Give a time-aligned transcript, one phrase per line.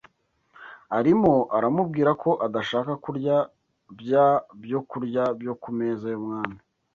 [0.97, 3.35] Arimo aramubwira ko adashaka kurya
[3.99, 4.27] bya
[4.63, 6.57] byokurya byo ku meza y’umwami